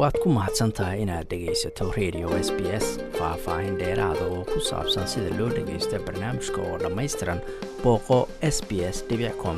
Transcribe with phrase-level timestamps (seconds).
[0.00, 2.86] waad ku mahadsan tahay inaad dhegaysato radio s b s
[3.18, 7.40] faah-faahin dheeraada oo ku saabsan sida loo dhagaysto barnaamijka oo dhammaystiran
[7.82, 8.18] booqo
[8.54, 8.96] s b s
[9.42, 9.56] com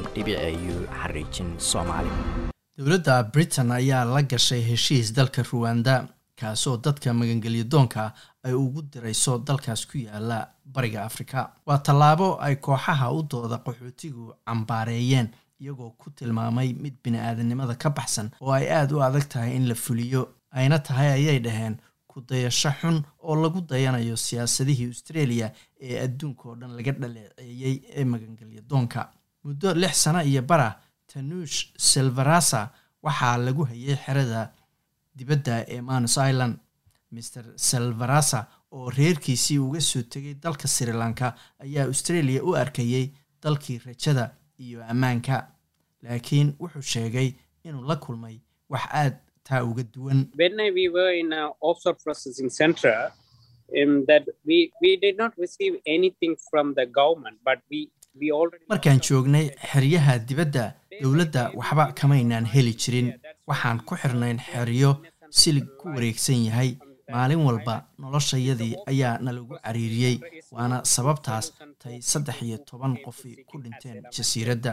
[0.73, 2.11] u xariijin soomaali.
[2.79, 5.95] Dowladda britain ayaa la gashay heshiis dalka ruwanda
[6.41, 8.13] kaasoo dadka magangelyo doonka
[8.45, 10.39] ay ugu dirayso dalkaas ku yaalla
[10.75, 11.39] bariga afrika.
[11.67, 15.29] Waa tallaabo ay kooxaha u dooda qaxootigu cambaareeyeen
[15.63, 19.75] iyagoo ku tilmaamay mid bini-aadanimada ka baxsan oo ay aada u adag tahay in la
[19.75, 20.23] fuliyo
[20.59, 21.75] ayna tahay ayay dhaheen
[22.11, 25.47] ku dayasho xun oo lagu dayanayo siyaasadihii australia
[25.81, 29.01] ee adduunka oo dhan laga dhaleeceeyey ee magangelyo doonka.
[29.45, 30.69] Muddo lix sano iyo bara
[31.13, 32.61] tanuush silverasa
[33.05, 34.41] waxaa lagu hayay xerada
[35.17, 36.55] dibadda ee manus island.
[37.13, 41.35] Maer silverasa oo reerkiisii uga soo tegay dalka sri lanka
[41.65, 43.07] ayaa australia u arkayey
[43.43, 44.25] dalkii rajada
[44.59, 45.37] iyo ammaanka
[46.03, 47.29] laakiin wuxuu sheegay
[47.65, 48.37] inuu la kulmay
[48.73, 49.15] wax aad
[49.49, 50.19] taa uga duwan
[58.69, 60.65] markaan joognay xeryaha dibadda
[61.03, 63.09] dowladda waxba kamaynaan heli jirin.
[63.49, 64.91] Waxaan ku xirnayn xeryo
[65.31, 66.71] silig ku wareegsan yahay.
[67.13, 70.17] Maalin walba noloshayadii ayaa nalagu cariiriyey
[70.55, 71.47] waana sababtaas
[71.83, 74.73] tay saddex iyo toban qofi ku dhinteen jasiiradda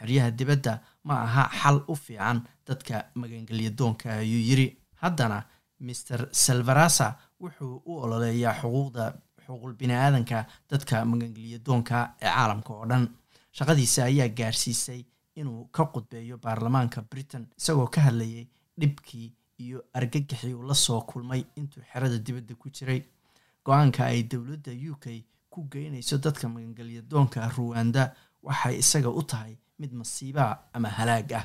[0.00, 0.72] xeryaha dibadda
[1.04, 4.66] ma aha xal u fiican dadka magangelyo doonka ayuu yiri.
[5.02, 5.38] Haddana
[5.80, 7.06] maer silverasa
[7.40, 9.04] wuxuu u ololeeyaa xuquuqda
[9.44, 13.04] xuquuqul bini-aadanka dadka magangelyo doonka ee caalamka oo dhan.
[13.56, 15.02] Shaqadiisa ayaa gaarsiisay
[15.40, 18.46] inuu ka qudbeeyo baarlamaanka britain isagoo ka hadlayay
[18.80, 19.32] dhibkii
[19.64, 23.00] iyo argagixii uu la soo kulmay intuu xerada dibadda ku jiray.
[23.64, 29.56] Go'aanka ay dowladda u k ku geynayso dadka magangelyo doonka ruwanda waxay isaga u tahay
[29.80, 31.44] mid masiibaa ama halaag ah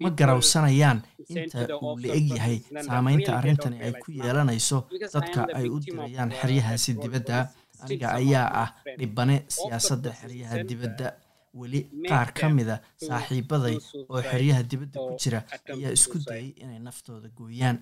[0.00, 0.98] ma garawsanayaan
[1.28, 4.78] inta uu la eg yahay saameynta arrintani ay ku yeelanayso
[5.14, 7.38] dadka ay u dirayaan xeryahaasi dibadda.
[7.84, 8.68] aniga ayaa ah
[9.00, 11.06] dhibane siyaasadda xeryaha dibadda.
[11.60, 13.76] Weli qaar ka mida saaxiibaday
[14.12, 15.40] oo xeryaha dibadda ku jira
[15.74, 17.78] ayaa isku dayay inay naftooda gooyaan.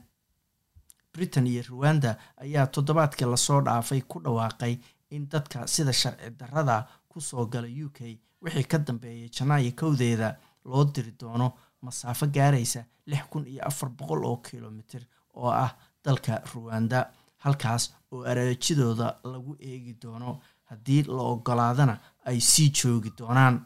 [1.13, 2.11] Britain iyo ruwanda
[2.45, 4.75] ayaa toddobaadkii la soo dhaafay ku dhawaaqay
[5.11, 6.77] in dadka sida sharci darrada
[7.09, 10.29] ku soo gala u k wixii ka dambeeyay janaayo kowdeeda
[10.65, 11.47] loo diri doono
[11.83, 12.81] masaafo gaaraysa
[13.11, 15.03] lix kun iyo afar boqol oo kilomitir
[15.35, 15.73] oo ah
[16.05, 16.99] dalka ruwanda
[17.45, 21.95] halkaas oo araajidooda lagu eegi doono haddii la ogolaadana
[22.29, 23.57] ay sii joogi doonaan.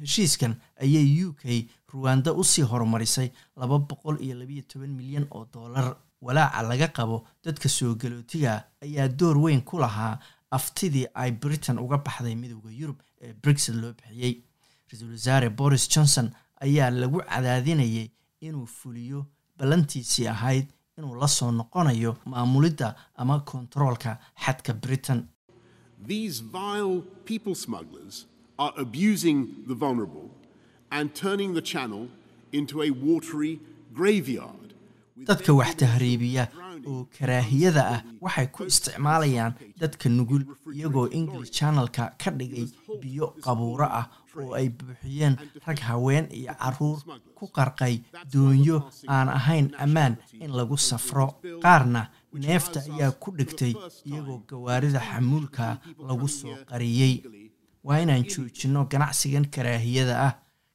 [0.00, 1.42] Heshiiskan ayay u k
[1.92, 5.96] ruwanda u sii horumarisay laba boqol iyo labayo toban milyan oo dollar.
[6.22, 10.18] Walaaca laga qabo dadka soo galootiga ayaa door weyn ku lahaa
[10.50, 14.34] aftidii ay britain uga baxday midooda yurub ee brexit loo bixiyey
[14.90, 18.08] ra'iisul wasaare boris johnson ayaa lagu cadaadinayay
[18.40, 19.26] inuu fuliyo
[19.58, 20.66] ballantiisii ahayd
[20.98, 25.22] inuu la soo noqonayo maamulidda ama kontaroolka xadka britain
[26.06, 28.26] These vile people smugglers
[28.58, 29.38] are abusing
[29.68, 30.28] the vulnerable
[30.90, 32.06] and turning the channel
[32.52, 33.58] into a watery
[33.94, 34.67] graveyard.
[35.26, 36.44] Dadka wax tahriibiya
[36.86, 40.42] oo karaahiyada ah waxay ku isticmaalayaan dadka nugul
[40.74, 42.66] iyagoo english channelka ka dhigay
[43.02, 44.06] biyo qabuuro ah
[44.38, 45.34] oo ay buuxiyeen
[45.66, 46.98] rag haween iyo carruur
[47.34, 47.94] ku qarqay
[48.32, 48.78] doonyo
[49.08, 50.14] aan ahayn ammaan
[50.44, 51.26] in lagu safro.
[51.62, 53.74] Qaarna neefta ayaa ku dhigtay
[54.08, 55.78] iyagoo gawaarida xamuulka
[56.08, 57.14] lagu soo qariyey
[57.86, 60.32] waa inaan joojinno ganacsigan karaahiyada ah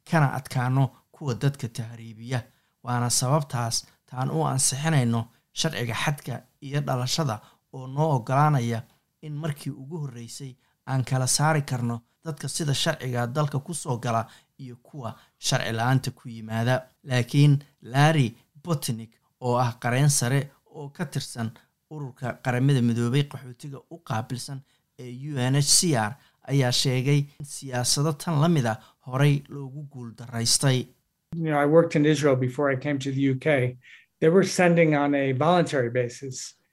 [0.10, 0.84] kana adkaano
[1.16, 2.40] kuwa dadka tahriibiya
[2.84, 5.22] waana sababtaas taan u ansixinayno
[5.60, 7.36] sharciga xadka iyo dhalashada
[7.74, 8.80] oo noo ogolaanaya
[9.26, 10.54] in markii ugu horreysay
[10.90, 14.28] aan kala saari karno dadka sida sharciga dalka ku soo gala
[14.64, 15.10] iyo kuwa
[15.40, 16.76] sharci la'aanta ku yimaada.
[17.04, 18.28] Laakiin larry
[18.64, 21.50] botnik oo ah qareen sare oo ka tirsan
[21.94, 24.60] ururka qaramada midoobay qaxootiga u qaabilsan
[25.00, 26.12] ee u n h c r
[26.52, 28.76] ayaa sheegay in siyaasado tan la mid a
[29.08, 30.80] horey loogu guul daraystay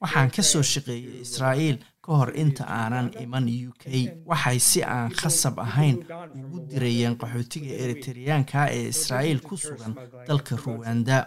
[0.03, 3.85] waxaan ka soo shaqeeyey israa'iil ka hor inta aanan iman u k.
[4.31, 5.97] Waxay si aan khasab ahayn
[6.45, 9.93] ugu dirayeen qaxootiga eritareyaanka ee israa'iil ku sugan
[10.29, 11.19] dalka ruwanda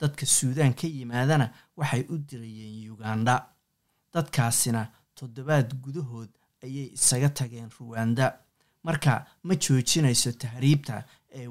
[0.00, 1.46] dadka suudaan ka yimaadana
[1.78, 3.34] waxay u dirayeen uganda.
[4.14, 4.82] Dadkaasina
[5.18, 6.30] toddobaad gudahood
[6.64, 8.26] ayay isaga tageen ruwanda
[8.86, 9.12] marka
[9.46, 11.04] ma joojinayso tahriibta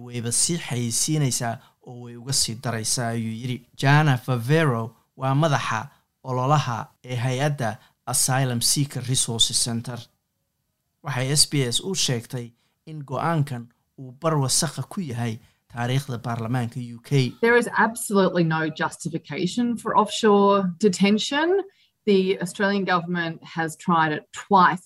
[0.06, 1.56] wayba sii xayeysiinaysaa
[1.88, 5.80] oo way uga sii daraysaa ayuu yidhi jana favero waa madaxa
[6.24, 10.00] ololaha ee hay'adda asylum seeker resources center.
[11.04, 12.46] Waxay s b s u sheegtay
[12.86, 13.64] in go'aankan
[14.00, 15.34] uu bar wasakha ku yahay
[15.74, 17.10] taariikhda baarlamaanka u k.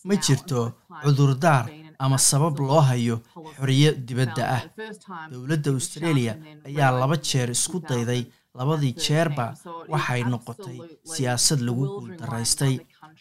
[0.06, 0.74] Ma jirto
[1.04, 1.66] cudurdaar
[2.00, 3.16] ama sabab loo hayo
[3.58, 4.62] xoriyo dibadda ah.
[5.32, 6.34] dowladda australia
[6.70, 8.42] ayaa laba jeer isku dayday 2013.
[8.60, 9.46] labadii jeerba
[9.94, 10.78] waxay noqotay
[11.14, 12.76] siyaasad lagu guuldaraystay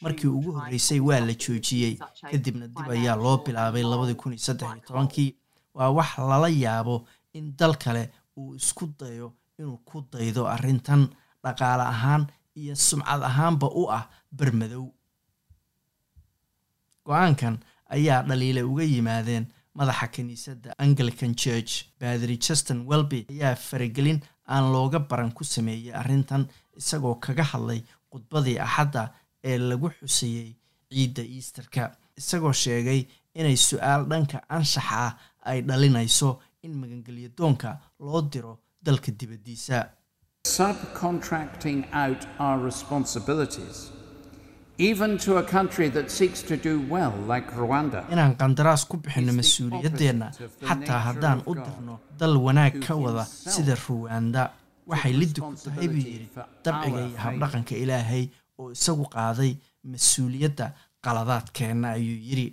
[0.05, 1.95] markii ugu horreysay waa la joojiyey.
[2.31, 5.31] kadibna dib ayaa loo bilaabay labadii kun iyo saddex iyo tobankii.
[5.77, 6.97] waa wax lala yaabo
[7.39, 8.03] in dal kale
[8.39, 9.29] uu isku dayo
[9.59, 11.03] inuu ku daydo arrintan
[11.45, 12.23] dhaqaale ahaan
[12.61, 14.05] iyo sumcad ahaanba u ah
[14.39, 14.87] bermadow
[17.07, 17.57] go'aankan
[17.97, 19.45] ayaa dhaliile uga yimaadeen
[19.79, 24.21] madaxa kiniisadda anglican church baadri justin welby ayaa faragelin
[24.55, 26.43] aan looga baran ku sameeyey arrintan
[26.81, 27.81] isagoo kaga hadlay
[28.13, 29.03] khudbadii axadda
[29.51, 30.49] ee lagu xusayey
[30.91, 31.83] ciidda easterka
[32.21, 33.01] isagoo sheegay
[33.39, 35.13] inay su'aal dhanka anshaxa ah
[35.51, 36.31] ay dhalinayso
[36.67, 37.71] in magangelyo doonka
[38.07, 38.53] loo diro
[38.87, 39.79] dalka dibaddiisa
[44.89, 48.01] even to a country that seeks to do well, like Rwanda.
[48.13, 50.27] inaan qandaraas ku bixinno mas'uuliyaddeenna
[50.69, 53.25] xataa haddaan u dirno dal wanaag ka wada
[53.55, 54.43] sida ruwanda
[54.91, 56.29] waxay liddi ku tahay buu yidhi
[56.65, 58.25] dabciga iyo habdhaqanka ilaahay
[58.59, 59.53] oo isagu qaaday
[59.93, 60.67] mas'uuliyadda
[61.05, 62.49] qaladaadkeenna ayuu yidhi.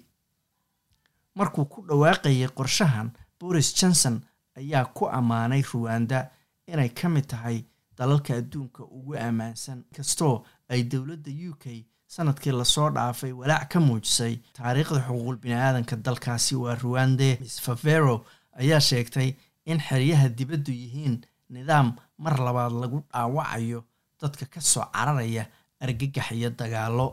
[1.38, 3.08] Markuu ku dhawaaqayay qorshahan
[3.40, 4.16] boris johnson
[4.60, 6.20] ayaa ku ammaanay ruwanda
[6.68, 7.58] inay ka mid tahay
[7.98, 11.86] dalalka adduunka ugu ammaansan kastoo ay dowladda u k
[12.16, 18.16] sannadkii la soo dhaafay walaac ka muujisay taariikhda xuquuqul bini-aadanka dalkaasi waa ruwande miss favero
[18.62, 19.30] ayaa sheegtay
[19.66, 21.16] in xeryaha dibaddu yihiin
[21.50, 21.88] nidaam
[22.18, 23.84] mar labaad lagu dhaawacayo
[24.22, 25.46] dadka ka soo cararaya
[25.82, 27.08] argagax iyo dagaallo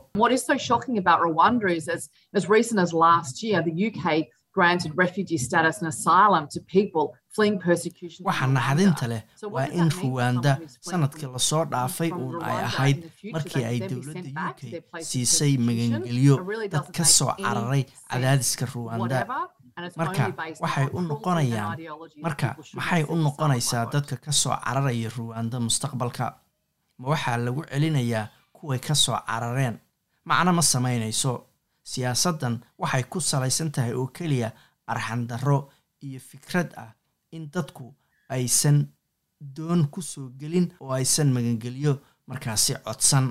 [4.55, 8.21] Granted refugee status and asylum to people fleeing persecution.
[8.25, 8.61] from waxa Rwanda.
[8.61, 9.23] naxdinta leh
[9.55, 10.53] waa in ruwanda
[10.89, 12.99] sannadkii la soo dhaafay uun ay ahayd
[13.35, 14.61] markii ay dowladda u k
[15.09, 16.37] siisay magangelyo
[16.75, 19.19] dad ka soo cararay cadaadiska ruwanda
[20.01, 20.25] marka
[20.65, 21.75] waxay u noqonayaan
[22.27, 22.49] marka
[22.79, 26.27] maxay u noqonaysaa dadka ka soo cararaya ruwanda mustaqbalka?
[27.01, 29.75] Ma waxaa lagu celinayaa kuway ka soo carareen
[30.29, 31.33] macno ma samaynayso
[31.90, 34.48] siyaasaddan waxay ku salaysan tahay oo keliya
[34.92, 35.58] arxandarro
[36.06, 36.90] iyo fikrad ah
[37.36, 37.94] in dadku
[38.28, 38.78] aysan
[39.56, 41.92] doon ku soo gelin oo aysan magangelyo
[42.26, 43.26] markaasi codsan.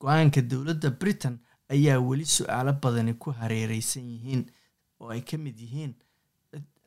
[0.00, 1.38] Go'aanka dowladda britain
[1.74, 4.42] ayaa weli su'aalo badani ku hareereysan yihiin
[5.00, 5.92] oo ay ka mid yihiin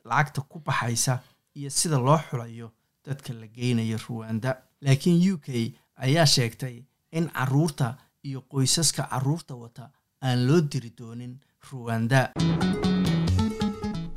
[0.04, 1.22] lacagta ku baxaysa
[1.58, 2.68] iyo sida loo xulayo
[3.04, 4.50] dadka la geynayo ruwanda
[4.84, 7.96] laakiin u k ayaa sheegtay in carruurta
[8.28, 9.84] iyo qoysaska carruurta wata
[10.26, 11.34] aan loo diri doonin
[11.70, 12.20] ruwanda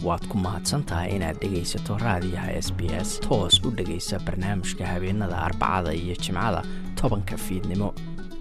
[0.07, 5.91] waad ku mahadsantahay inaad dhegaysato raadiyaha s b s toos u dhegaysa barnaamijka habeenada arbacada
[5.93, 6.61] iyo jimcada
[6.95, 7.93] tobanka fiidnimo.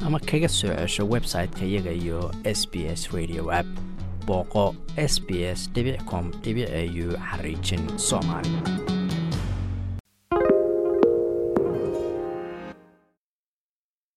[0.07, 3.67] Ama kaga soo cesho website-ka iyaga iyo s b s radio app.
[4.27, 5.29] Booqo s b
[5.59, 5.71] s
[6.11, 8.51] com au xariijin soomaali